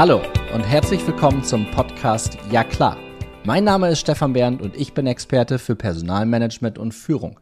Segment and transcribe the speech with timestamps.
[0.00, 0.22] Hallo
[0.54, 2.96] und herzlich willkommen zum Podcast Ja klar.
[3.44, 7.38] Mein Name ist Stefan Bernd und ich bin Experte für Personalmanagement und Führung.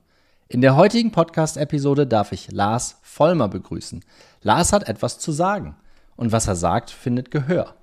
[0.48, 4.04] In der heutigen Podcast-Episode darf ich Lars Vollmer begrüßen.
[4.42, 5.76] Lars hat etwas zu sagen
[6.16, 7.76] und was er sagt, findet Gehör.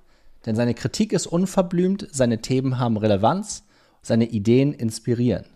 [0.44, 3.64] Denn seine Kritik ist unverblümt, seine Themen haben Relevanz,
[4.02, 5.46] seine Ideen inspirieren.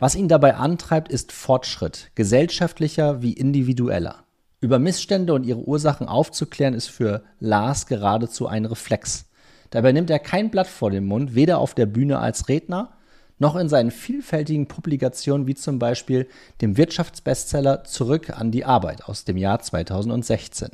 [0.00, 4.23] Was ihn dabei antreibt, ist Fortschritt, gesellschaftlicher wie individueller.
[4.64, 9.26] Über Missstände und ihre Ursachen aufzuklären, ist für Lars geradezu ein Reflex.
[9.68, 12.94] Dabei nimmt er kein Blatt vor den Mund, weder auf der Bühne als Redner,
[13.38, 16.26] noch in seinen vielfältigen Publikationen wie zum Beispiel
[16.62, 20.70] dem Wirtschaftsbestseller Zurück an die Arbeit aus dem Jahr 2016.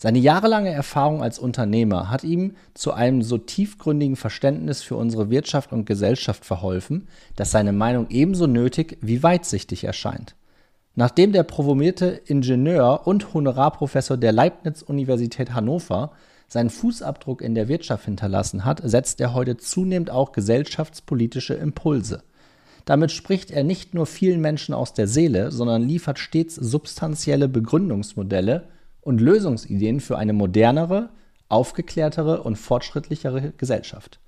[0.00, 5.70] Seine jahrelange Erfahrung als Unternehmer hat ihm zu einem so tiefgründigen Verständnis für unsere Wirtschaft
[5.70, 10.34] und Gesellschaft verholfen, dass seine Meinung ebenso nötig wie weitsichtig erscheint.
[10.98, 16.10] Nachdem der promovierte Ingenieur und Honorarprofessor der Leibniz-Universität Hannover
[16.48, 22.24] seinen Fußabdruck in der Wirtschaft hinterlassen hat, setzt er heute zunehmend auch gesellschaftspolitische Impulse.
[22.84, 28.64] Damit spricht er nicht nur vielen Menschen aus der Seele, sondern liefert stets substanzielle Begründungsmodelle
[29.00, 31.10] und Lösungsideen für eine modernere,
[31.48, 34.18] aufgeklärtere und fortschrittlichere Gesellschaft.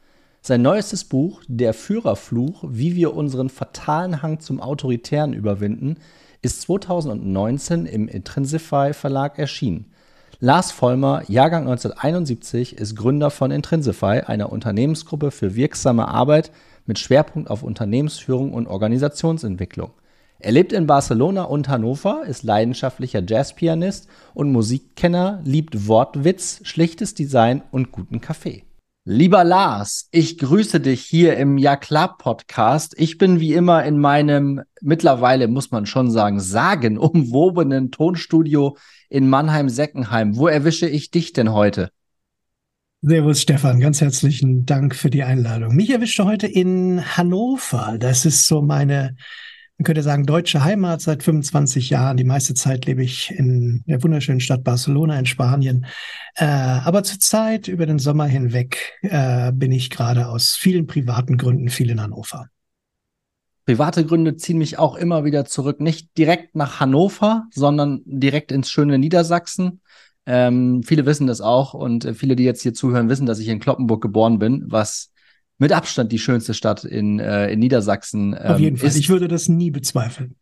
[0.41, 5.97] Sein neuestes Buch, Der Führerfluch, wie wir unseren fatalen Hang zum Autoritären überwinden,
[6.43, 9.87] ist 2019 im Intrinsify Verlag erschienen.
[10.39, 16.51] Lars Vollmer, Jahrgang 1971, ist Gründer von Intrinsify, einer Unternehmensgruppe für wirksame Arbeit
[16.87, 19.91] mit Schwerpunkt auf Unternehmensführung und Organisationsentwicklung.
[20.39, 27.63] Er lebt in Barcelona und Hannover, ist leidenschaftlicher Jazzpianist und Musikkenner, liebt Wortwitz, schlichtes Design
[27.71, 28.65] und guten Kaffee.
[29.05, 32.95] Lieber Lars, ich grüße dich hier im Ja klar Podcast.
[32.99, 38.77] Ich bin wie immer in meinem mittlerweile muss man schon sagen sagenumwobenen Tonstudio
[39.09, 40.37] in Mannheim-Seckenheim.
[40.37, 41.91] Wo erwische ich dich denn heute?
[43.01, 45.75] Servus Stefan, ganz herzlichen Dank für die Einladung.
[45.75, 47.97] Mich erwischte heute in Hannover.
[47.99, 49.17] Das ist so meine
[49.81, 52.19] man könnte sagen, deutsche Heimat seit 25 Jahren.
[52.19, 55.87] Die meiste Zeit lebe ich in der wunderschönen Stadt Barcelona in Spanien.
[56.35, 61.71] Äh, aber zurzeit über den Sommer hinweg äh, bin ich gerade aus vielen privaten Gründen
[61.71, 62.49] viel in Hannover.
[63.65, 68.71] Private Gründe ziehen mich auch immer wieder zurück, nicht direkt nach Hannover, sondern direkt ins
[68.71, 69.81] schöne Niedersachsen.
[70.27, 73.49] Ähm, viele wissen das auch und äh, viele, die jetzt hier zuhören, wissen, dass ich
[73.49, 75.11] in Kloppenburg geboren bin, was
[75.61, 78.33] mit Abstand die schönste Stadt in, äh, in Niedersachsen.
[78.33, 78.89] Ähm, Auf jeden Fall.
[78.89, 80.35] Ist, ich würde das nie bezweifeln.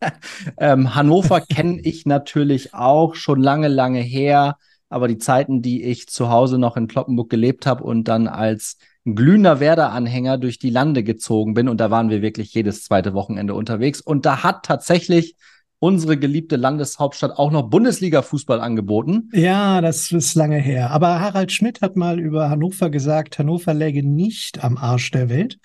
[0.58, 4.56] ähm, Hannover kenne ich natürlich auch schon lange, lange her.
[4.88, 8.76] Aber die Zeiten, die ich zu Hause noch in Kloppenburg gelebt habe und dann als
[9.04, 13.54] glühender Werder-Anhänger durch die Lande gezogen bin, und da waren wir wirklich jedes zweite Wochenende
[13.54, 14.00] unterwegs.
[14.00, 15.36] Und da hat tatsächlich
[15.78, 19.28] unsere geliebte Landeshauptstadt auch noch Bundesliga-Fußball angeboten.
[19.32, 20.90] Ja, das ist lange her.
[20.90, 25.58] Aber Harald Schmidt hat mal über Hannover gesagt, Hannover läge nicht am Arsch der Welt,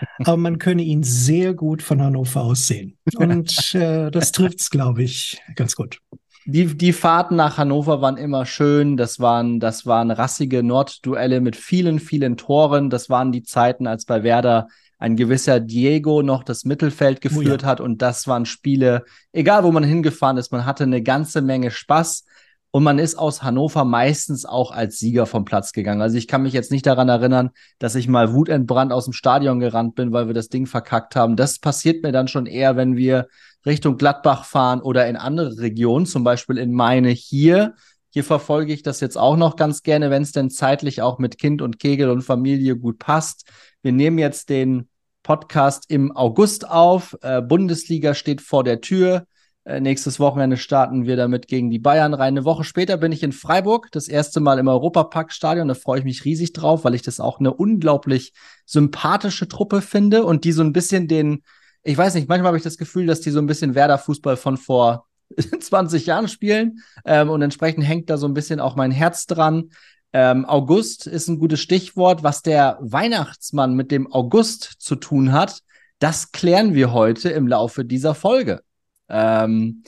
[0.24, 2.98] aber man könne ihn sehr gut von Hannover aus sehen.
[3.16, 5.98] Und äh, das trifft's, glaube ich, ganz gut.
[6.46, 8.98] Die, die Fahrten nach Hannover waren immer schön.
[8.98, 12.90] Das waren, das waren rassige Nordduelle mit vielen, vielen Toren.
[12.90, 14.68] Das waren die Zeiten, als bei Werder
[14.98, 17.68] ein gewisser Diego noch das Mittelfeld geführt oh ja.
[17.68, 17.80] hat.
[17.80, 22.24] Und das waren Spiele, egal wo man hingefahren ist, man hatte eine ganze Menge Spaß.
[22.70, 26.02] Und man ist aus Hannover meistens auch als Sieger vom Platz gegangen.
[26.02, 29.60] Also ich kann mich jetzt nicht daran erinnern, dass ich mal wutentbrannt aus dem Stadion
[29.60, 31.36] gerannt bin, weil wir das Ding verkackt haben.
[31.36, 33.28] Das passiert mir dann schon eher, wenn wir
[33.64, 37.74] Richtung Gladbach fahren oder in andere Regionen, zum Beispiel in meine hier.
[38.14, 41.36] Hier verfolge ich das jetzt auch noch ganz gerne, wenn es denn zeitlich auch mit
[41.36, 43.50] Kind und Kegel und Familie gut passt.
[43.82, 44.88] Wir nehmen jetzt den
[45.24, 47.16] Podcast im August auf.
[47.22, 49.26] Äh, Bundesliga steht vor der Tür.
[49.64, 52.34] Äh, nächstes Wochenende starten wir damit gegen die Bayern rein.
[52.34, 55.66] Eine Woche später bin ich in Freiburg, das erste Mal im Europapark-Stadion.
[55.66, 58.32] Da freue ich mich riesig drauf, weil ich das auch eine unglaublich
[58.64, 61.42] sympathische Truppe finde und die so ein bisschen den,
[61.82, 64.56] ich weiß nicht, manchmal habe ich das Gefühl, dass die so ein bisschen Werder-Fußball von
[64.56, 65.08] vor
[65.60, 66.80] 20 Jahren spielen.
[67.04, 69.70] Ähm, und entsprechend hängt da so ein bisschen auch mein Herz dran.
[70.12, 72.22] Ähm, August ist ein gutes Stichwort.
[72.22, 75.60] Was der Weihnachtsmann mit dem August zu tun hat,
[75.98, 78.60] das klären wir heute im Laufe dieser Folge.
[79.08, 79.82] Ähm,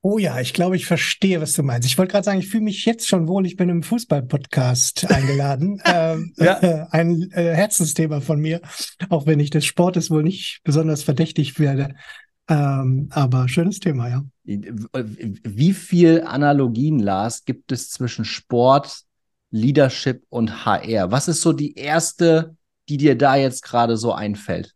[0.00, 1.86] Oh ja, ich glaube, ich verstehe, was du meinst.
[1.88, 3.44] Ich wollte gerade sagen, ich fühle mich jetzt schon wohl.
[3.46, 5.82] Ich bin im Fußball-Podcast eingeladen.
[5.84, 6.58] ähm, ja.
[6.62, 8.60] äh, ein äh, Herzensthema von mir,
[9.08, 11.96] auch wenn ich des Sportes wohl nicht besonders verdächtig werde.
[12.48, 14.22] Ähm, aber schönes Thema, ja.
[14.48, 19.02] Wie viel Analogien, Lars, gibt es zwischen Sport,
[19.50, 21.10] Leadership und HR?
[21.10, 22.56] Was ist so die erste,
[22.88, 24.74] die dir da jetzt gerade so einfällt?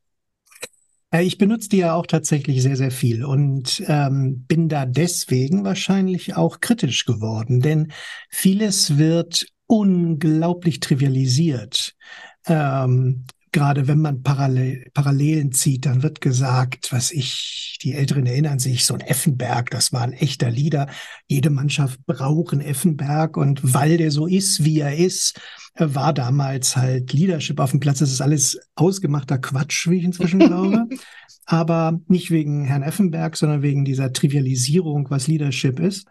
[1.10, 5.64] Äh, ich benutze die ja auch tatsächlich sehr, sehr viel und ähm, bin da deswegen
[5.64, 7.92] wahrscheinlich auch kritisch geworden, denn
[8.28, 11.94] vieles wird unglaublich trivialisiert.
[12.46, 18.58] Ähm, gerade wenn man Parallel, Parallelen zieht, dann wird gesagt, was ich, die Älteren erinnern
[18.58, 20.88] sich, so ein Effenberg, das war ein echter Leader.
[21.28, 25.38] Jede Mannschaft braucht einen Effenberg und weil der so ist, wie er ist,
[25.76, 27.98] war damals halt Leadership auf dem Platz.
[27.98, 30.88] Das ist alles ausgemachter Quatsch, wie ich inzwischen glaube.
[31.44, 36.06] Aber nicht wegen Herrn Effenberg, sondern wegen dieser Trivialisierung, was Leadership ist.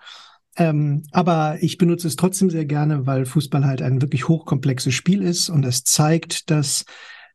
[0.57, 5.21] Ähm, aber ich benutze es trotzdem sehr gerne, weil Fußball halt ein wirklich hochkomplexes Spiel
[5.23, 6.85] ist und es zeigt, dass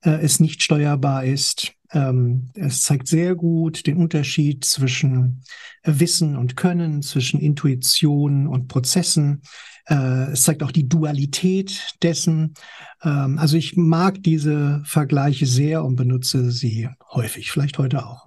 [0.02, 1.72] äh, es nicht steuerbar ist.
[1.93, 5.43] Ähm, es zeigt sehr gut den Unterschied zwischen
[5.84, 9.43] Wissen und Können, zwischen Intuition und Prozessen.
[9.87, 12.54] Äh, es zeigt auch die Dualität dessen.
[13.02, 18.26] Ähm, also ich mag diese Vergleiche sehr und benutze sie häufig, vielleicht heute auch.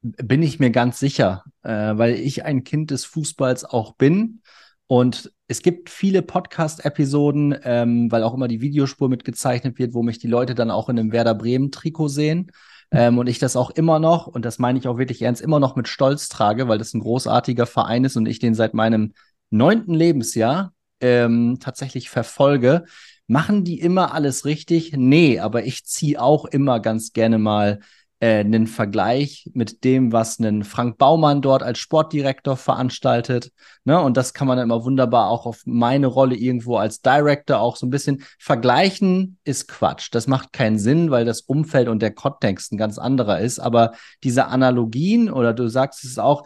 [0.00, 4.40] Bin ich mir ganz sicher, äh, weil ich ein Kind des Fußballs auch bin.
[4.88, 10.18] Und es gibt viele Podcast-Episoden, ähm, weil auch immer die Videospur mitgezeichnet wird, wo mich
[10.18, 12.50] die Leute dann auch in einem Werder Bremen-Trikot sehen.
[12.90, 15.60] Ähm, und ich das auch immer noch, und das meine ich auch wirklich ernst, immer
[15.60, 19.12] noch mit Stolz trage, weil das ein großartiger Verein ist und ich den seit meinem
[19.50, 22.84] neunten Lebensjahr ähm, tatsächlich verfolge.
[23.26, 24.94] Machen die immer alles richtig?
[24.96, 27.80] Nee, aber ich ziehe auch immer ganz gerne mal
[28.20, 33.52] äh, einen Vergleich mit dem, was ein Frank Baumann dort als Sportdirektor veranstaltet.
[33.84, 34.00] Ne?
[34.00, 37.76] Und das kann man dann immer wunderbar auch auf meine Rolle irgendwo als Director auch
[37.76, 40.08] so ein bisschen vergleichen, ist Quatsch.
[40.12, 43.60] Das macht keinen Sinn, weil das Umfeld und der Kontext ein ganz anderer ist.
[43.60, 43.92] Aber
[44.24, 46.44] diese Analogien oder du sagst es auch,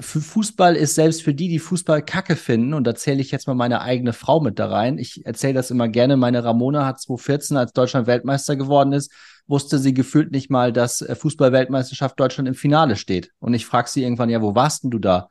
[0.00, 3.46] für Fußball ist selbst für die, die Fußball kacke finden, und da zähle ich jetzt
[3.46, 4.98] mal meine eigene Frau mit da rein.
[4.98, 6.16] Ich erzähle das immer gerne.
[6.16, 9.10] Meine Ramona hat 2014, als Deutschland Weltmeister geworden ist,
[9.46, 13.30] wusste sie gefühlt nicht mal, dass äh, Fußball-Weltmeisterschaft Deutschland im Finale steht.
[13.38, 15.28] Und ich frage sie irgendwann, ja, wo warst denn du da?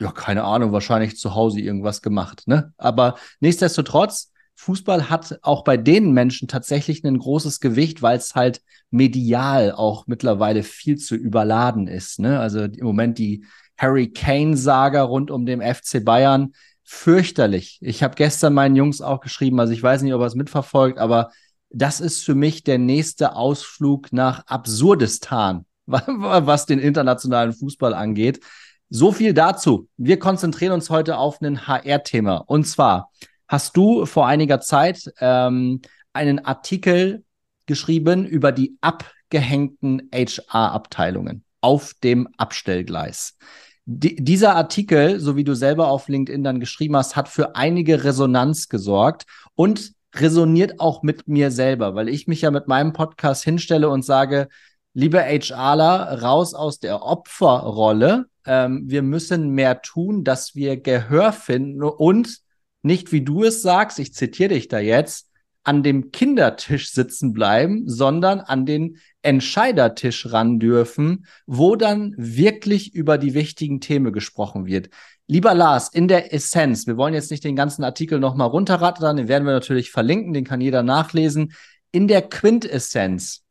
[0.00, 2.74] Ja, keine Ahnung, wahrscheinlich zu Hause irgendwas gemacht, ne?
[2.76, 8.62] Aber nichtsdestotrotz, Fußball hat auch bei den Menschen tatsächlich ein großes Gewicht, weil es halt
[8.90, 12.18] medial auch mittlerweile viel zu überladen ist.
[12.18, 12.40] Ne?
[12.40, 13.44] Also im Moment die
[13.76, 16.52] Harry Kane-Saga rund um den FC Bayern
[16.84, 17.78] fürchterlich.
[17.82, 20.98] Ich habe gestern meinen Jungs auch geschrieben, also ich weiß nicht, ob er es mitverfolgt,
[20.98, 21.30] aber
[21.70, 28.40] das ist für mich der nächste Ausflug nach Absurdistan, was den internationalen Fußball angeht.
[28.88, 29.88] So viel dazu.
[29.96, 32.36] Wir konzentrieren uns heute auf ein HR-Thema.
[32.36, 33.10] Und zwar
[33.48, 35.80] hast du vor einiger Zeit ähm,
[36.12, 37.24] einen Artikel
[37.66, 43.36] geschrieben über die abgehängten HR-Abteilungen auf dem Abstellgleis.
[43.84, 48.02] Die, dieser Artikel, so wie du selber auf LinkedIn dann geschrieben hast, hat für einige
[48.02, 53.44] Resonanz gesorgt und resoniert auch mit mir selber, weil ich mich ja mit meinem Podcast
[53.44, 54.48] hinstelle und sage,
[54.92, 58.26] liebe HRler, raus aus der Opferrolle.
[58.46, 62.38] Ähm, wir müssen mehr tun, dass wir Gehör finden und
[62.82, 65.28] nicht, wie du es sagst, ich zitiere dich da jetzt,
[65.64, 73.18] an dem Kindertisch sitzen bleiben, sondern an den Entscheidertisch ran dürfen, wo dann wirklich über
[73.18, 74.88] die wichtigen Themen gesprochen wird.
[75.26, 79.26] Lieber Lars, in der Essenz, wir wollen jetzt nicht den ganzen Artikel nochmal runterrattern, den
[79.26, 81.52] werden wir natürlich verlinken, den kann jeder nachlesen.
[81.90, 83.42] In der Quintessenz,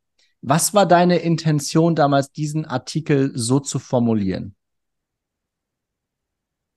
[0.42, 4.56] was war deine Intention damals, diesen Artikel so zu formulieren?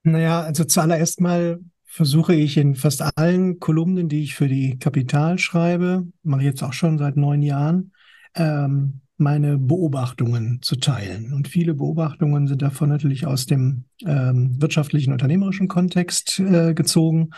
[0.02, 5.38] Naja, also zuallererst mal versuche ich in fast allen Kolumnen, die ich für die Kapital
[5.38, 7.92] schreibe, mache ich jetzt auch schon seit neun Jahren,
[8.34, 11.32] ähm, meine Beobachtungen zu teilen.
[11.32, 17.30] Und viele Beobachtungen sind davon natürlich aus dem ähm, wirtschaftlichen, unternehmerischen Kontext äh, gezogen.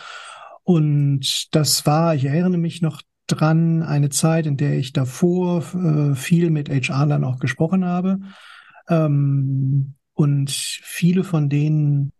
[0.63, 6.15] Und das war, ich erinnere mich noch dran, eine Zeit, in der ich davor äh,
[6.15, 8.19] viel mit HR-Lern auch gesprochen habe.
[8.87, 12.11] Ähm, und viele von denen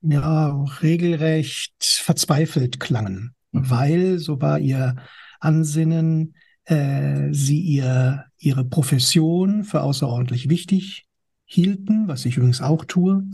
[0.00, 3.70] ja regelrecht verzweifelt klangen, mhm.
[3.70, 4.96] weil, so war ihr
[5.40, 6.34] Ansinnen,
[6.66, 11.06] äh, sie ihr, ihre Profession für außerordentlich wichtig
[11.44, 13.24] hielten, was ich übrigens auch tue,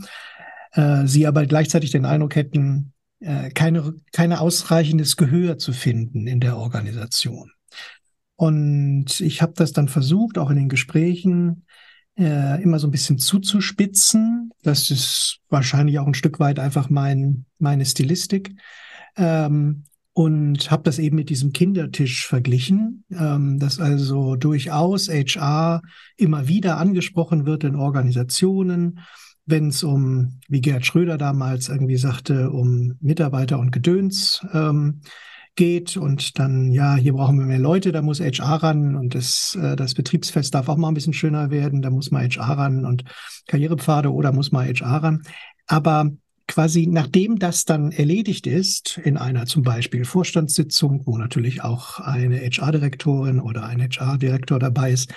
[0.73, 6.39] äh, sie aber gleichzeitig den Eindruck hätten, äh, keine, keine ausreichendes Gehör zu finden in
[6.39, 7.51] der Organisation.
[8.35, 11.65] Und ich habe das dann versucht, auch in den Gesprächen
[12.17, 14.51] äh, immer so ein bisschen zuzuspitzen.
[14.63, 18.55] Das ist wahrscheinlich auch ein Stück weit einfach mein, meine Stilistik.
[19.15, 19.83] Ähm,
[20.13, 25.81] und habe das eben mit diesem Kindertisch verglichen, ähm, dass also durchaus HR
[26.17, 28.99] immer wieder angesprochen wird in Organisationen,
[29.45, 35.01] wenn es um, wie Gerd Schröder damals irgendwie sagte, um Mitarbeiter und Gedöns ähm,
[35.55, 35.95] geht.
[35.97, 38.95] Und dann, ja, hier brauchen wir mehr Leute, da muss HR ran.
[38.95, 42.27] Und das, äh, das Betriebsfest darf auch mal ein bisschen schöner werden, da muss mal
[42.27, 43.03] HR ran und
[43.47, 45.23] Karrierepfade oder muss mal HR ran.
[45.67, 46.11] Aber
[46.51, 52.41] quasi nachdem das dann erledigt ist, in einer zum Beispiel Vorstandssitzung, wo natürlich auch eine
[52.41, 55.11] HR-Direktorin oder ein HR-Direktor dabei ist,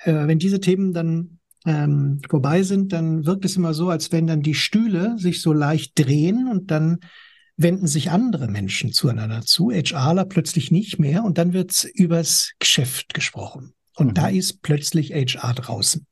[0.00, 4.26] äh, wenn diese Themen dann ähm, vorbei sind, dann wirkt es immer so, als wenn
[4.26, 6.98] dann die Stühle sich so leicht drehen und dann
[7.56, 13.14] wenden sich andere Menschen zueinander zu, HRler plötzlich nicht mehr und dann wird's übers Geschäft
[13.14, 13.74] gesprochen.
[13.94, 14.14] Und mhm.
[14.14, 16.08] da ist plötzlich HR draußen.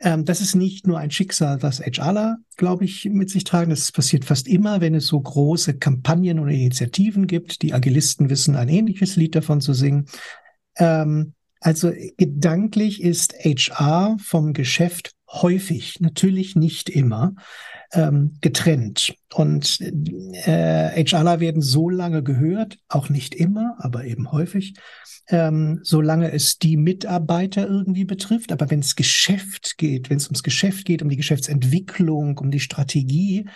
[0.00, 3.70] Ähm, das ist nicht nur ein Schicksal, das HRler, glaube ich, mit sich tragen.
[3.70, 7.62] Das passiert fast immer, wenn es so große Kampagnen oder Initiativen gibt.
[7.62, 10.06] Die Agilisten wissen ein ähnliches Lied davon zu singen.
[10.76, 17.34] Ähm, also gedanklich ist HR vom Geschäft häufig, natürlich nicht immer,
[17.92, 19.14] ähm, getrennt.
[19.32, 24.74] Und äh, HRler werden so lange gehört, auch nicht immer, aber eben häufig,
[25.28, 28.52] ähm, solange es die Mitarbeiter irgendwie betrifft.
[28.52, 32.60] Aber wenn es Geschäft geht, wenn es ums Geschäft geht, um die Geschäftsentwicklung, um die
[32.60, 33.46] Strategie,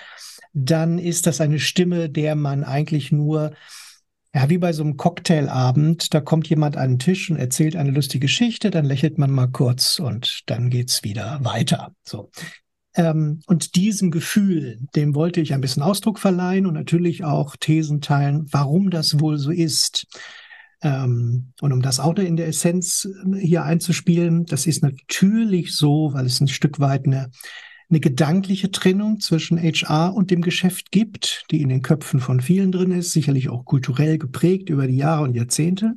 [0.54, 3.52] dann ist das eine Stimme, der man eigentlich nur
[4.35, 7.90] ja, wie bei so einem Cocktailabend, da kommt jemand an den Tisch und erzählt eine
[7.90, 11.94] lustige Geschichte, dann lächelt man mal kurz und dann geht's wieder weiter.
[12.04, 12.30] So.
[12.94, 18.00] Ähm, und diesem Gefühl, dem wollte ich ein bisschen Ausdruck verleihen und natürlich auch Thesen
[18.00, 20.06] teilen, warum das wohl so ist.
[20.82, 26.12] Ähm, und um das auch in der Essenz äh, hier einzuspielen, das ist natürlich so,
[26.12, 27.30] weil es ein Stück weit eine
[27.90, 32.71] eine gedankliche Trennung zwischen HR und dem Geschäft gibt, die in den Köpfen von vielen
[32.71, 35.95] drin ist, sicherlich auch kulturell geprägt über die Jahre und Jahrzehnte.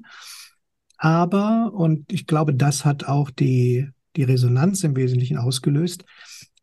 [0.98, 6.06] Aber, und ich glaube, das hat auch die, die Resonanz im Wesentlichen ausgelöst,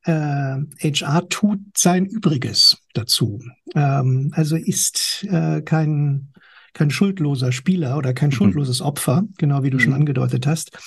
[0.05, 3.41] äh, HR tut sein Übriges dazu.
[3.75, 6.29] Ähm, also ist äh, kein,
[6.73, 8.35] kein schuldloser Spieler oder kein mhm.
[8.35, 9.83] schuldloses Opfer, genau wie du mhm.
[9.83, 10.79] schon angedeutet hast,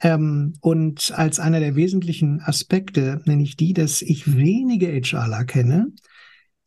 [0.00, 5.92] ähm, und als einer der wesentlichen Aspekte nenne ich die, dass ich wenige HRler kenne,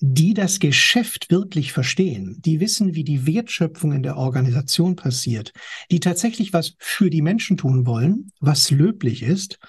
[0.03, 5.53] die das Geschäft wirklich verstehen, die wissen, wie die Wertschöpfung in der Organisation passiert,
[5.91, 9.59] die tatsächlich was für die Menschen tun wollen, was löblich ist.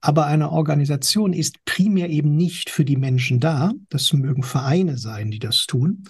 [0.00, 3.72] Aber eine Organisation ist primär eben nicht für die Menschen da.
[3.90, 6.04] Das mögen Vereine sein, die das tun.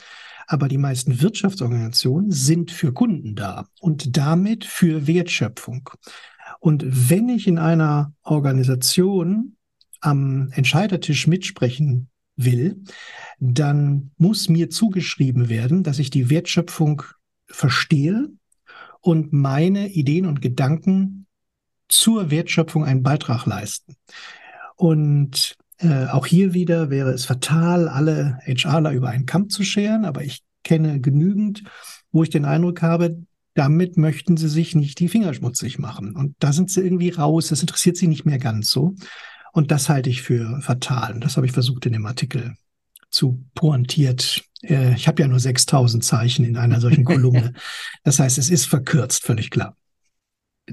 [0.47, 5.91] Aber die meisten Wirtschaftsorganisationen sind für Kunden da und damit für Wertschöpfung.
[6.65, 9.57] Und wenn ich in einer Organisation
[10.01, 12.83] am Entscheidertisch mitsprechen will,
[13.39, 17.03] dann muss mir zugeschrieben werden, dass ich die Wertschöpfung
[17.47, 18.31] verstehe
[19.03, 21.27] und meine Ideen und Gedanken
[21.91, 23.97] zur Wertschöpfung einen Beitrag leisten.
[24.75, 30.07] Und äh, auch hier wieder wäre es fatal, alle HRler über einen Kamm zu scheren,
[30.07, 31.63] aber ich kenne genügend,
[32.11, 33.19] wo ich den Eindruck habe,
[33.55, 36.17] damit möchten sie sich nicht die Finger schmutzig machen.
[36.17, 37.49] Und da sind sie irgendwie raus.
[37.49, 38.95] Das interessiert sie nicht mehr ganz so.
[39.53, 41.21] Und das halte ich für fatal.
[41.21, 42.57] Das habe ich versucht in dem Artikel
[43.11, 44.43] zu pointiert.
[44.63, 47.53] Äh, ich habe ja nur 6000 Zeichen in einer solchen Kolumne.
[48.03, 49.77] Das heißt, es ist verkürzt, völlig klar.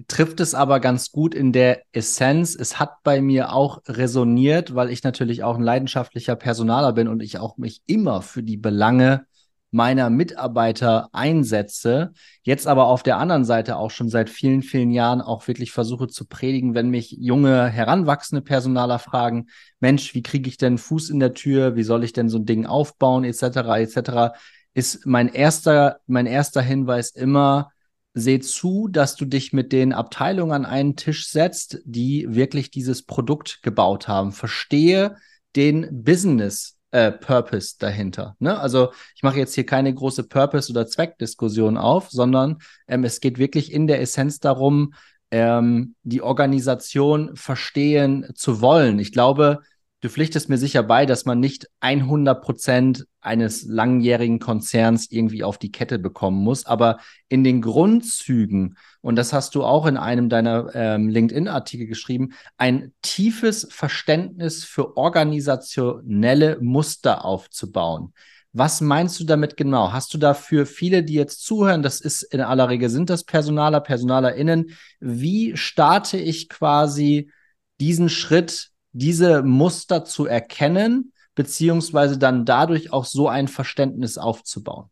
[0.08, 2.56] Trifft es aber ganz gut in der Essenz.
[2.56, 7.22] Es hat bei mir auch resoniert, weil ich natürlich auch ein leidenschaftlicher Personaler bin und
[7.22, 9.26] ich auch mich immer für die Belange
[9.72, 12.12] meiner Mitarbeiter einsetze,
[12.44, 16.08] jetzt aber auf der anderen Seite auch schon seit vielen, vielen Jahren auch wirklich versuche
[16.08, 19.48] zu predigen, wenn mich junge, heranwachsende Personaler fragen,
[19.80, 22.46] Mensch, wie kriege ich denn Fuß in der Tür, wie soll ich denn so ein
[22.46, 23.44] Ding aufbauen, etc.,
[23.78, 24.34] etc.,
[24.74, 27.72] ist mein erster, mein erster Hinweis immer,
[28.13, 33.04] seh zu, dass du dich mit den Abteilungen an einen Tisch setzt, die wirklich dieses
[33.04, 34.32] Produkt gebaut haben.
[34.32, 35.16] Verstehe
[35.56, 38.36] den Business äh, Purpose dahinter.
[38.40, 38.60] Ne?
[38.60, 42.58] Also ich mache jetzt hier keine große Purpose- oder Zweckdiskussion auf, sondern
[42.88, 44.94] ähm, es geht wirklich in der Essenz darum,
[45.32, 49.00] ähm, die Organisation verstehen zu wollen.
[49.00, 49.62] Ich glaube,
[50.01, 55.58] du pflichtest mir sicher bei, dass man nicht 100 Prozent eines langjährigen Konzerns irgendwie auf
[55.60, 56.98] die Kette bekommen muss, aber
[57.29, 62.93] in den Grundzügen, und das hast du auch in einem deiner ähm, LinkedIn-Artikel geschrieben, ein
[63.03, 68.13] tiefes Verständnis für organisationelle Muster aufzubauen.
[68.53, 69.93] Was meinst du damit genau?
[69.93, 73.79] Hast du dafür viele, die jetzt zuhören, das ist in aller Regel sind das Personaler,
[73.79, 74.72] PersonalerInnen.
[75.00, 77.31] Wie starte ich quasi
[77.79, 84.90] diesen Schritt diese Muster zu erkennen, beziehungsweise dann dadurch auch so ein Verständnis aufzubauen?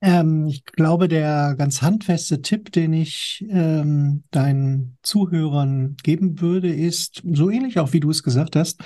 [0.00, 7.22] Ähm, ich glaube, der ganz handfeste Tipp, den ich ähm, deinen Zuhörern geben würde, ist
[7.32, 8.82] so ähnlich auch wie du es gesagt hast.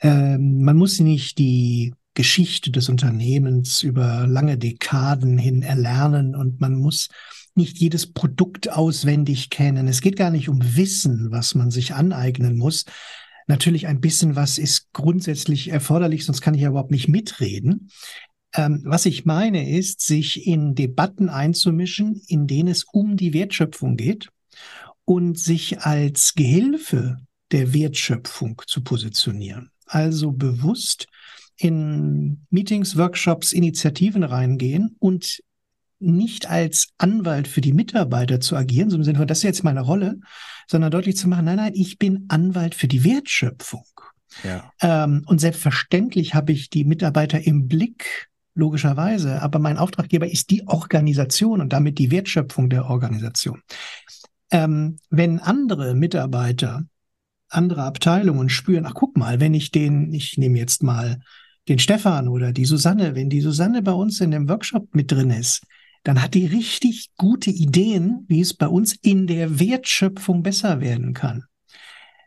[0.00, 6.74] Ähm, man muss nicht die Geschichte des Unternehmens über lange Dekaden hin erlernen und man
[6.74, 7.08] muss
[7.56, 9.88] nicht jedes Produkt auswendig kennen.
[9.88, 12.84] Es geht gar nicht um Wissen, was man sich aneignen muss.
[13.46, 17.90] Natürlich ein bisschen was ist grundsätzlich erforderlich, sonst kann ich ja überhaupt nicht mitreden.
[18.54, 23.96] Ähm, was ich meine ist, sich in Debatten einzumischen, in denen es um die Wertschöpfung
[23.96, 24.30] geht
[25.04, 27.18] und sich als Gehilfe
[27.52, 29.70] der Wertschöpfung zu positionieren.
[29.86, 31.06] Also bewusst
[31.56, 35.40] in Meetings, Workshops, Initiativen reingehen und
[35.98, 39.64] nicht als Anwalt für die Mitarbeiter zu agieren, so im Sinne von, das ist jetzt
[39.64, 40.20] meine Rolle,
[40.68, 43.84] sondern deutlich zu machen, nein, nein, ich bin Anwalt für die Wertschöpfung.
[44.44, 44.70] Ja.
[44.80, 50.66] Ähm, und selbstverständlich habe ich die Mitarbeiter im Blick, logischerweise, aber mein Auftraggeber ist die
[50.66, 53.62] Organisation und damit die Wertschöpfung der Organisation.
[54.50, 56.84] Ähm, wenn andere Mitarbeiter,
[57.48, 61.20] andere Abteilungen spüren, ach guck mal, wenn ich den, ich nehme jetzt mal
[61.68, 65.30] den Stefan oder die Susanne, wenn die Susanne bei uns in dem Workshop mit drin
[65.30, 65.62] ist,
[66.06, 71.14] dann hat die richtig gute Ideen, wie es bei uns in der Wertschöpfung besser werden
[71.14, 71.46] kann.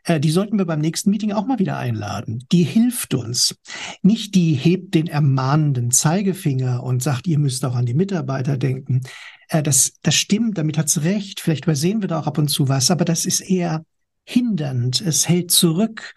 [0.04, 2.44] Äh, die sollten wir beim nächsten Meeting auch mal wieder einladen.
[2.52, 3.56] Die hilft uns.
[4.02, 9.00] Nicht die hebt den ermahnenden Zeigefinger und sagt, ihr müsst auch an die Mitarbeiter denken.
[9.48, 11.40] Äh, das, das stimmt, damit hat's recht.
[11.40, 13.86] Vielleicht übersehen wir da auch ab und zu was, aber das ist eher
[14.24, 15.00] hindernd.
[15.00, 16.14] Es hält zurück.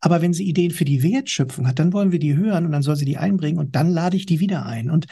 [0.00, 2.82] Aber wenn sie Ideen für die Wertschöpfung hat, dann wollen wir die hören und dann
[2.82, 4.90] soll sie die einbringen und dann lade ich die wieder ein.
[4.90, 5.06] Und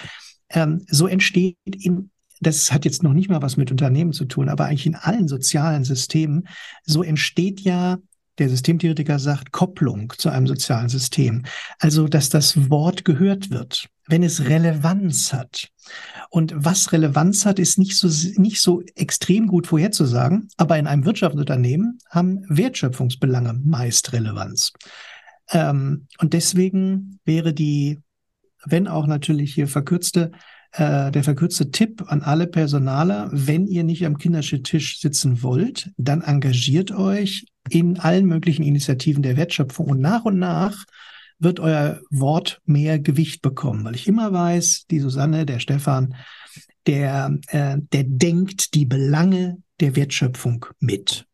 [0.53, 4.49] ähm, so entsteht in, das hat jetzt noch nicht mal was mit Unternehmen zu tun,
[4.49, 6.49] aber eigentlich in allen sozialen Systemen,
[6.85, 7.99] so entsteht ja
[8.39, 11.45] der Systemtheoretiker sagt Kopplung zu einem sozialen System.
[11.79, 15.69] Also, dass das Wort gehört wird, wenn es Relevanz hat.
[16.31, 18.09] Und was Relevanz hat, ist nicht so,
[18.41, 24.73] nicht so extrem gut vorherzusagen, aber in einem Wirtschaftsunternehmen haben Wertschöpfungsbelange meist Relevanz.
[25.51, 28.01] Ähm, und deswegen wäre die
[28.65, 30.33] wenn auch natürlich hier verkürzte,
[30.73, 36.23] äh, der verkürzte Tipp an alle Personaler, wenn ihr nicht am Kindertisch sitzen wollt, dann
[36.23, 40.85] engagiert euch in allen möglichen Initiativen der Wertschöpfung und nach und nach
[41.39, 46.15] wird euer Wort mehr Gewicht bekommen, weil ich immer weiß, die Susanne, der Stefan,
[46.87, 51.27] der, äh, der denkt die Belange der Wertschöpfung mit.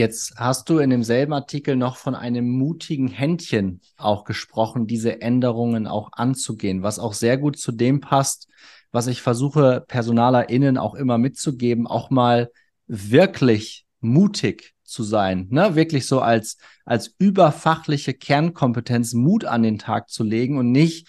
[0.00, 5.86] Jetzt hast du in demselben Artikel noch von einem mutigen Händchen auch gesprochen, diese Änderungen
[5.86, 8.48] auch anzugehen, was auch sehr gut zu dem passt,
[8.92, 12.50] was ich versuche, PersonalerInnen auch immer mitzugeben, auch mal
[12.86, 15.74] wirklich mutig zu sein, ne?
[15.74, 21.08] wirklich so als, als überfachliche Kernkompetenz Mut an den Tag zu legen und nicht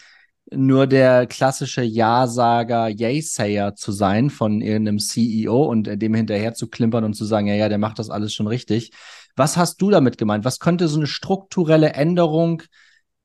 [0.54, 7.04] nur der klassische Ja-Sager, Yay-Sayer zu sein von irgendeinem CEO und dem hinterher zu klimpern
[7.06, 8.92] und zu sagen, ja, ja, der macht das alles schon richtig.
[9.36, 10.44] Was hast du damit gemeint?
[10.44, 12.64] Was könnte so eine strukturelle Änderung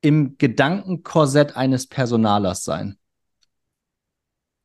[0.02, 2.96] im Gedankenkorsett eines Personalers sein?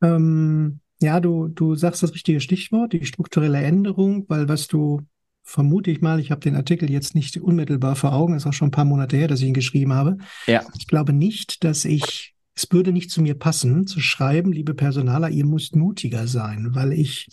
[0.02, 5.02] Ähm, ja, du, du sagst das richtige Stichwort, die strukturelle Änderung, weil was du
[5.42, 8.68] vermute ich mal, ich habe den Artikel jetzt nicht unmittelbar vor Augen, ist auch schon
[8.68, 10.18] ein paar Monate her, dass ich ihn geschrieben habe.
[10.46, 10.62] Ja.
[10.78, 15.30] Ich glaube nicht, dass ich es würde nicht zu mir passen, zu schreiben, liebe Personaler,
[15.30, 17.28] ihr müsst mutiger sein, weil ich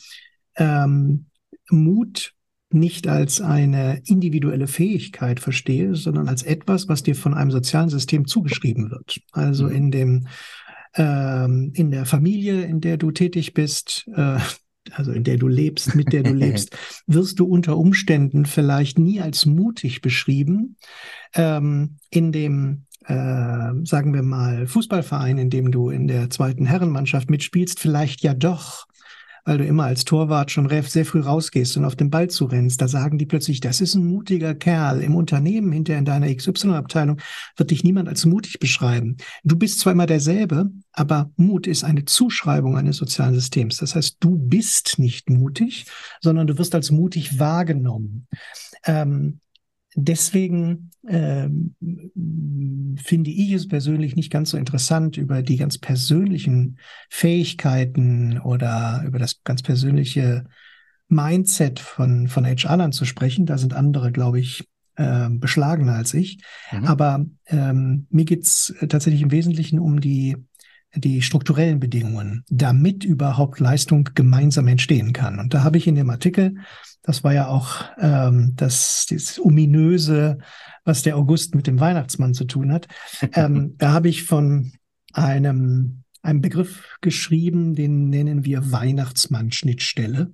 [0.56, 1.26] ähm,
[1.70, 2.34] Mut
[2.72, 8.28] nicht als eine individuelle Fähigkeit verstehe, sondern als etwas, was dir von einem sozialen System
[8.28, 9.22] zugeschrieben wird.
[9.32, 9.72] Also mhm.
[9.72, 10.28] in dem
[10.96, 14.40] ähm, in der Familie, in der du tätig bist, äh,
[14.92, 19.22] also in der du lebst, mit der du lebst, wirst du unter Umständen vielleicht nie
[19.22, 20.78] als mutig beschrieben.
[21.34, 27.30] Ähm, in dem äh, sagen wir mal, Fußballverein, in dem du in der zweiten Herrenmannschaft
[27.30, 28.86] mitspielst, vielleicht ja doch,
[29.46, 32.82] weil du immer als Torwart schon sehr früh rausgehst und auf den Ball zu rennst.
[32.82, 35.02] Da sagen die plötzlich, das ist ein mutiger Kerl.
[35.02, 37.20] Im Unternehmen hinterher in deiner XY-Abteilung
[37.58, 39.18] wird dich niemand als mutig beschreiben.
[39.44, 43.78] Du bist zwar immer derselbe, aber Mut ist eine Zuschreibung eines sozialen Systems.
[43.78, 45.86] Das heißt, du bist nicht mutig,
[46.22, 48.28] sondern du wirst als mutig wahrgenommen.
[48.86, 49.40] Ähm,
[49.96, 51.76] deswegen ähm,
[52.98, 56.78] finde ich es persönlich nicht ganz so interessant, über die ganz persönlichen
[57.10, 60.46] Fähigkeiten oder über das ganz persönliche
[61.08, 63.46] Mindset von, von HR-Lern zu sprechen.
[63.46, 66.40] Da sind andere, glaube ich, äh, beschlagener als ich.
[66.72, 66.86] Mhm.
[66.86, 70.38] Aber ähm, mir geht's tatsächlich im Wesentlichen um die
[70.96, 75.40] die strukturellen Bedingungen, damit überhaupt Leistung gemeinsam entstehen kann.
[75.40, 76.56] Und da habe ich in dem Artikel
[77.10, 80.38] das war ja auch ähm, das, das ominöse,
[80.84, 82.88] was der August mit dem Weihnachtsmann zu tun hat.
[83.34, 84.74] ähm, da habe ich von
[85.14, 90.32] einem, einem Begriff geschrieben, den nennen wir Weihnachtsmann-Schnittstelle.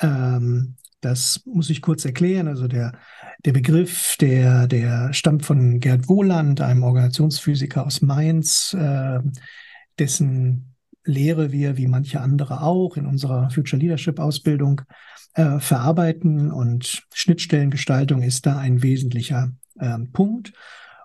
[0.00, 2.48] Ähm, das muss ich kurz erklären.
[2.48, 2.98] Also der,
[3.44, 9.20] der Begriff, der, der stammt von Gerd Wohland, einem Organisationsphysiker aus Mainz, äh,
[9.98, 14.80] dessen Lehre wir, wie manche andere auch, in unserer Future Leadership Ausbildung
[15.34, 20.52] äh, verarbeiten und Schnittstellengestaltung ist da ein wesentlicher äh, Punkt.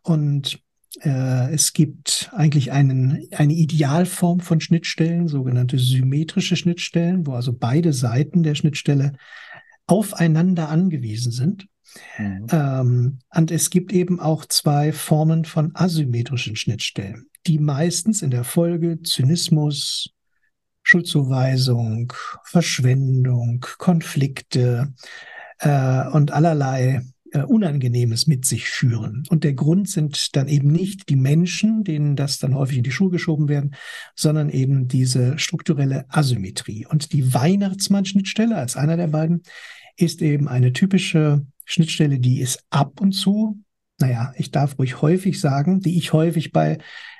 [0.03, 0.61] Und
[1.01, 7.93] äh, es gibt eigentlich einen, eine Idealform von Schnittstellen, sogenannte symmetrische Schnittstellen, wo also beide
[7.93, 9.13] Seiten der Schnittstelle
[9.87, 11.67] aufeinander angewiesen sind.
[12.17, 12.47] Mhm.
[12.51, 18.43] Ähm, und es gibt eben auch zwei Formen von asymmetrischen Schnittstellen, die meistens in der
[18.43, 20.09] Folge Zynismus,
[20.83, 24.93] Schuldzuweisung, Verschwendung, Konflikte
[25.59, 29.23] äh, und allerlei äh, Unangenehmes mit sich führen.
[29.29, 32.91] Und der Grund sind dann eben nicht die Menschen, denen das dann häufig in die
[32.91, 33.75] Schuhe geschoben werden,
[34.15, 36.87] sondern eben diese strukturelle Asymmetrie.
[36.87, 39.43] Und die Weihnachtsmann-Schnittstelle als einer der beiden
[39.95, 43.59] ist eben eine typische Schnittstelle, die ist ab und zu,
[43.99, 46.79] naja, ich darf ruhig häufig sagen, die ich häufig bei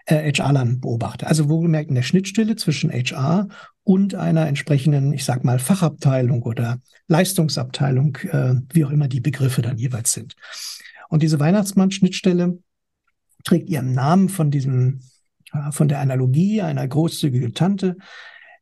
[0.10, 1.28] äh, HR-Lern beobachte.
[1.28, 3.48] Also wohlgemerkt in der Schnittstelle zwischen HR
[3.84, 9.62] und einer entsprechenden, ich sag mal, Fachabteilung oder Leistungsabteilung, äh, wie auch immer die Begriffe
[9.62, 10.36] dann jeweils sind.
[11.10, 12.60] Und diese Weihnachtsmann-Schnittstelle
[13.44, 15.02] trägt ihren Namen von diesem,
[15.54, 17.98] äh, von der Analogie einer großzügigen Tante,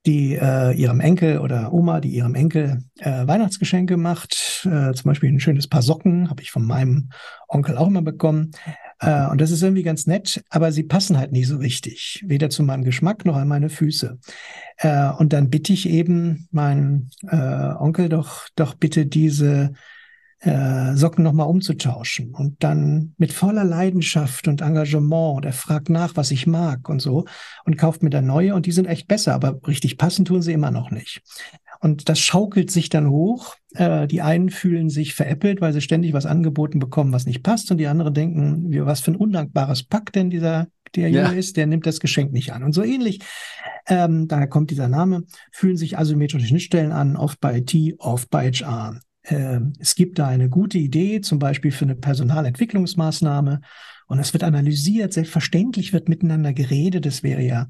[0.06, 4.66] die äh, ihrem Enkel oder Oma, die ihrem Enkel äh, Weihnachtsgeschenke macht.
[4.66, 7.10] Äh, zum Beispiel ein schönes Paar Socken habe ich von meinem
[7.50, 8.52] Onkel auch immer bekommen.
[9.00, 12.50] Äh, und das ist irgendwie ganz nett, aber sie passen halt nicht so richtig, weder
[12.50, 14.18] zu meinem Geschmack noch an meine Füße.
[14.78, 19.74] Äh, und dann bitte ich eben meinen äh, Onkel doch, doch bitte diese
[20.40, 26.16] äh, Socken nochmal umzutauschen und dann mit voller Leidenschaft und Engagement und er fragt nach,
[26.16, 27.26] was ich mag und so
[27.66, 30.54] und kauft mir dann neue und die sind echt besser, aber richtig passen tun sie
[30.54, 31.22] immer noch nicht.
[31.80, 33.56] Und das schaukelt sich dann hoch.
[33.74, 37.72] Äh, die einen fühlen sich veräppelt, weil sie ständig was angeboten bekommen, was nicht passt.
[37.72, 41.30] Und die anderen denken, wie, was für ein undankbares Pack denn dieser, der ja.
[41.30, 42.64] ist, der nimmt das Geschenk nicht an.
[42.64, 43.20] Und so ähnlich,
[43.88, 48.52] ähm, daher kommt dieser Name, fühlen sich asymmetrische Schnittstellen an, oft bei IT, oft bei
[48.52, 49.00] HR.
[49.26, 53.62] Ähm, es gibt da eine gute Idee, zum Beispiel für eine Personalentwicklungsmaßnahme.
[54.08, 57.06] Und es wird analysiert, selbstverständlich wird miteinander geredet.
[57.06, 57.68] Es wäre ja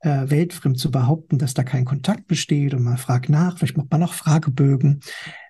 [0.00, 3.90] äh, weltfremd zu behaupten, dass da kein Kontakt besteht und man fragt nach, vielleicht macht
[3.90, 5.00] man auch Fragebögen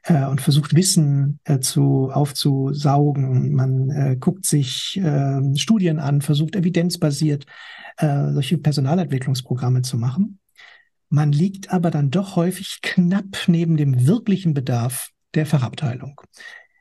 [0.04, 3.52] äh, und versucht Wissen äh, zu aufzusaugen.
[3.52, 7.46] Man äh, guckt sich äh, Studien an, versucht evidenzbasiert
[7.96, 10.38] äh, solche Personalentwicklungsprogramme zu machen.
[11.08, 16.20] Man liegt aber dann doch häufig knapp neben dem wirklichen Bedarf der Fachabteilung.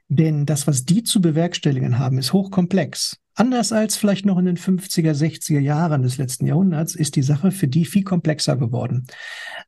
[0.07, 3.17] Denn das, was die zu bewerkstelligen haben, ist hochkomplex.
[3.39, 7.51] Anders als vielleicht noch in den 50er, 60er Jahren des letzten Jahrhunderts ist die Sache
[7.51, 9.07] für die viel komplexer geworden.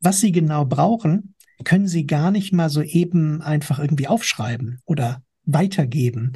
[0.02, 5.24] Was sie genau brauchen, können sie gar nicht mal so eben einfach irgendwie aufschreiben oder
[5.46, 6.34] weitergeben.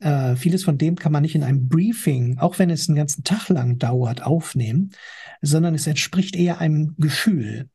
[0.00, 3.24] Äh, vieles von dem kann man nicht in einem Briefing, auch wenn es einen ganzen
[3.24, 4.90] Tag lang dauert, aufnehmen,
[5.40, 7.70] sondern es entspricht eher einem Gefühl.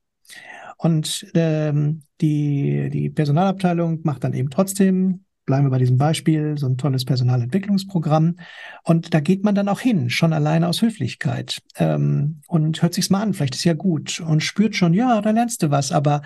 [0.78, 6.66] Und ähm, die, die Personalabteilung macht dann eben trotzdem, bleiben wir bei diesem Beispiel, so
[6.66, 8.38] ein tolles Personalentwicklungsprogramm.
[8.84, 11.62] Und da geht man dann auch hin, schon alleine aus Höflichkeit.
[11.76, 15.32] Ähm, und hört sich's mal an, vielleicht ist ja gut und spürt schon, ja, da
[15.32, 16.22] lernst du was, aber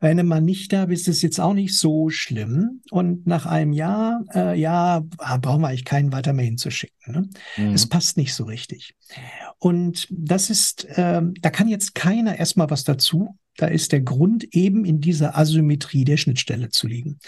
[0.00, 2.82] wenn du mal nicht da bist, ist es jetzt auch nicht so schlimm.
[2.90, 5.02] Und nach einem Jahr, äh, ja,
[5.40, 7.14] brauchen wir eigentlich keinen weiter mehr hinzuschicken.
[7.14, 7.28] Ne?
[7.56, 7.72] Mhm.
[7.72, 8.94] Es passt nicht so richtig.
[9.58, 13.36] Und das ist, äh, da kann jetzt keiner erstmal was dazu.
[13.56, 17.18] Da ist der Grund eben in dieser Asymmetrie der Schnittstelle zu liegen.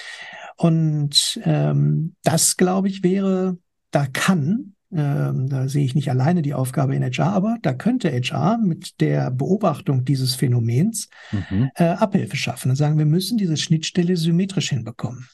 [0.56, 3.58] Und ähm, das, glaube ich, wäre,
[3.90, 8.10] da kann, ähm, da sehe ich nicht alleine die Aufgabe in HR, aber da könnte
[8.10, 11.70] HR mit der Beobachtung dieses Phänomens mhm.
[11.74, 15.28] äh, Abhilfe schaffen und sagen, wir müssen diese Schnittstelle symmetrisch hinbekommen.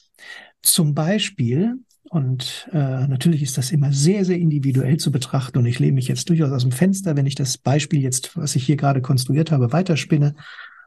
[0.61, 1.77] Zum Beispiel,
[2.13, 6.07] und äh, natürlich ist das immer sehr, sehr individuell zu betrachten und ich lehne mich
[6.07, 9.49] jetzt durchaus aus dem Fenster, wenn ich das Beispiel jetzt, was ich hier gerade konstruiert
[9.49, 10.35] habe, weiterspinne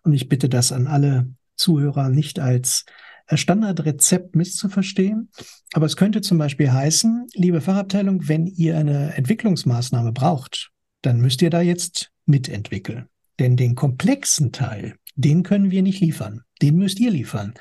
[0.05, 2.85] und ich bitte das an alle Zuhörer nicht als
[3.27, 5.31] äh, Standardrezept misszuverstehen.
[5.73, 10.71] Aber es könnte zum Beispiel heißen, liebe Fachabteilung, wenn ihr eine Entwicklungsmaßnahme braucht,
[11.03, 13.07] dann müsst ihr da jetzt mitentwickeln.
[13.41, 16.43] Denn den komplexen Teil, den können wir nicht liefern.
[16.63, 17.55] Den müsst ihr liefern.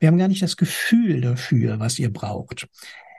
[0.00, 2.68] Wir haben gar nicht das Gefühl dafür, was ihr braucht.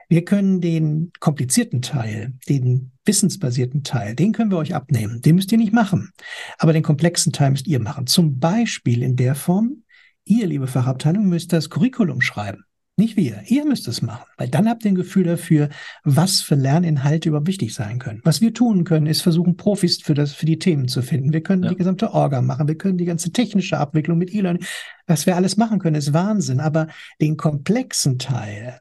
[0.10, 5.22] Wir können den komplizierten Teil, den wissensbasierten Teil, den können wir euch abnehmen.
[5.22, 6.12] Den müsst ihr nicht machen.
[6.58, 8.08] Aber den komplexen Teil müsst ihr machen.
[8.08, 9.84] Zum Beispiel in der Form,
[10.24, 12.64] ihr, liebe Fachabteilung, müsst das Curriculum schreiben.
[13.00, 13.44] Nicht wir.
[13.46, 14.26] Ihr müsst es machen.
[14.38, 15.70] Weil dann habt ihr ein Gefühl dafür,
[16.04, 18.22] was für Lerninhalte überhaupt wichtig sein können.
[18.24, 21.32] Was wir tun können, ist versuchen, Profis für das, für die Themen zu finden.
[21.32, 21.70] Wir können ja.
[21.70, 22.68] die gesamte Orga machen.
[22.68, 24.66] Wir können die ganze technische Abwicklung mit E-Learning.
[25.06, 26.60] Was wir alles machen können, ist Wahnsinn.
[26.60, 26.88] Aber
[27.22, 28.80] den komplexen Teil,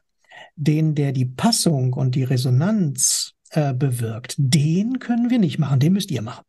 [0.57, 5.79] den, der die Passung und die Resonanz äh, bewirkt, den können wir nicht machen.
[5.79, 6.43] Den müsst ihr machen.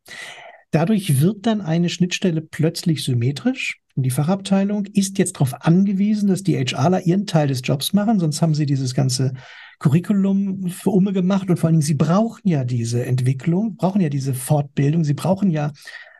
[0.71, 3.81] Dadurch wird dann eine Schnittstelle plötzlich symmetrisch.
[3.95, 8.19] Und die Fachabteilung ist jetzt darauf angewiesen, dass die HRler ihren Teil des Jobs machen,
[8.19, 9.33] sonst haben sie dieses ganze
[9.79, 14.09] Curriculum für Umme gemacht und vor allen Dingen, sie brauchen ja diese Entwicklung, brauchen ja
[14.09, 15.73] diese Fortbildung, sie brauchen ja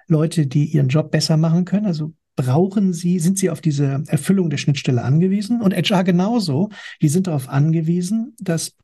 [0.07, 1.87] Leute, die ihren Job besser machen können.
[1.87, 6.71] Also brauchen sie, sind sie auf diese Erfüllung der Schnittstelle angewiesen und HR genauso.
[7.03, 8.77] Die sind darauf angewiesen, dass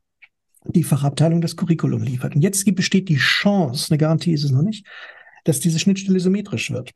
[0.65, 2.35] die Fachabteilung das Curriculum liefert.
[2.35, 4.85] Und jetzt besteht die Chance, eine Garantie ist es noch nicht,
[5.45, 6.91] dass diese Schnittstelle symmetrisch wird.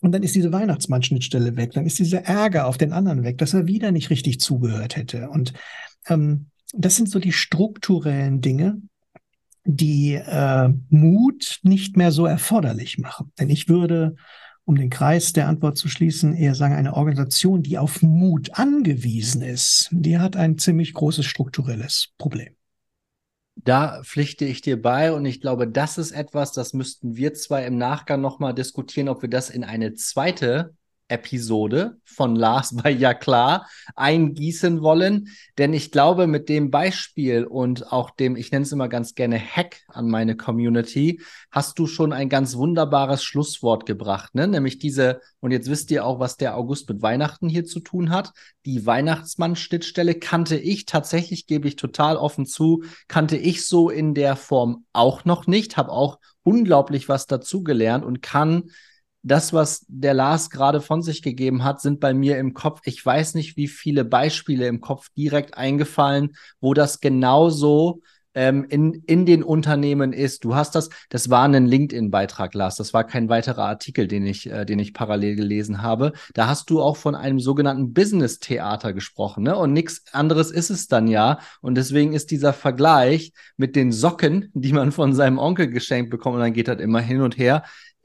[0.00, 3.54] Und dann ist diese Weihnachtsmann-Schnittstelle weg, dann ist dieser Ärger auf den anderen weg, dass
[3.54, 5.28] er wieder nicht richtig zugehört hätte.
[5.30, 5.52] Und
[6.08, 8.80] ähm, das sind so die strukturellen Dinge,
[9.64, 13.32] die äh, Mut nicht mehr so erforderlich machen.
[13.38, 14.16] Denn ich würde,
[14.68, 19.40] um den Kreis der Antwort zu schließen, eher sagen, eine Organisation, die auf Mut angewiesen
[19.40, 22.54] ist, die hat ein ziemlich großes strukturelles Problem.
[23.56, 27.64] Da pflichte ich dir bei und ich glaube, das ist etwas, das müssten wir zwei
[27.64, 30.74] im Nachgang nochmal diskutieren, ob wir das in eine zweite
[31.08, 35.28] Episode von Lars bei Ja klar eingießen wollen.
[35.56, 39.38] Denn ich glaube, mit dem Beispiel und auch dem, ich nenne es immer ganz gerne
[39.38, 44.34] Hack an meine Community, hast du schon ein ganz wunderbares Schlusswort gebracht.
[44.34, 44.46] Ne?
[44.46, 48.10] Nämlich diese, und jetzt wisst ihr auch, was der August mit Weihnachten hier zu tun
[48.10, 48.32] hat.
[48.66, 54.36] Die Weihnachtsmann-Schnittstelle kannte ich tatsächlich, gebe ich total offen zu, kannte ich so in der
[54.36, 58.70] Form auch noch nicht, habe auch unglaublich was dazugelernt und kann
[59.22, 62.80] das, was der Lars gerade von sich gegeben hat, sind bei mir im Kopf.
[62.84, 68.00] Ich weiß nicht, wie viele Beispiele im Kopf direkt eingefallen, wo das genauso
[68.38, 70.44] ähm, in, in den Unternehmen ist.
[70.44, 72.76] Du hast das, das war ein LinkedIn-Beitrag, Lars.
[72.76, 76.12] Das war kein weiterer Artikel, den ich, äh, den ich parallel gelesen habe.
[76.34, 79.56] Da hast du auch von einem sogenannten Business-Theater gesprochen, ne?
[79.56, 81.40] Und nichts anderes ist es dann ja.
[81.60, 86.36] Und deswegen ist dieser Vergleich mit den Socken, die man von seinem Onkel geschenkt bekommt,
[86.36, 87.64] und dann geht das immer hin und her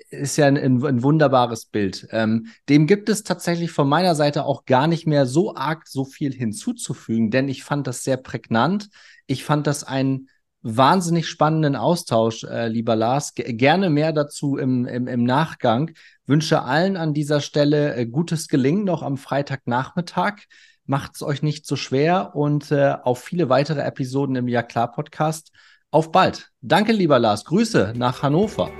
[0.10, 2.08] ist ja ein, ein wunderbares Bild.
[2.12, 6.06] Ähm, dem gibt es tatsächlich von meiner Seite auch gar nicht mehr so arg so
[6.06, 8.89] viel hinzuzufügen, denn ich fand das sehr prägnant.
[9.27, 10.29] Ich fand das einen
[10.62, 13.34] wahnsinnig spannenden Austausch, äh, lieber Lars.
[13.36, 15.91] G gerne mehr dazu im, im, im Nachgang.
[16.25, 20.43] Wünsche allen an dieser Stelle äh, gutes Gelingen noch am Freitagnachmittag.
[20.86, 24.91] Macht es euch nicht so schwer und äh, auf viele weitere Episoden im Ja klar
[24.91, 25.51] Podcast.
[25.91, 26.49] Auf bald.
[26.62, 27.45] Danke, lieber Lars.
[27.45, 28.71] Grüße nach Hannover.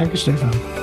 [0.00, 0.79] Danke, Stefan.